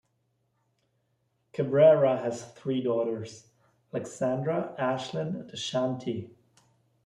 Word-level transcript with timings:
Cabrera 1.53 2.17
has 2.17 2.43
three 2.53 2.81
daughters: 2.81 3.45
Alexandra, 3.93 4.73
Ashlyn, 4.79 5.41
and 5.41 5.51
Ashanty. 5.51 6.31